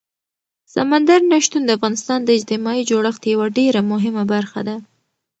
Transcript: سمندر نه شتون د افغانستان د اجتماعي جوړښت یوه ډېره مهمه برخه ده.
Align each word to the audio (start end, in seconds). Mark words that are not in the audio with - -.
سمندر 0.73 1.19
نه 1.31 1.37
شتون 1.45 1.61
د 1.65 1.69
افغانستان 1.77 2.19
د 2.23 2.29
اجتماعي 2.37 2.83
جوړښت 2.91 3.23
یوه 3.33 3.47
ډېره 3.57 3.81
مهمه 3.91 4.23
برخه 4.33 4.59
ده. 4.67 4.75